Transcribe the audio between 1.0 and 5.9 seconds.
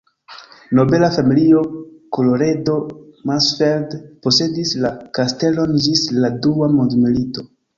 familio Colloredo-Mansfeld posedis la kastelon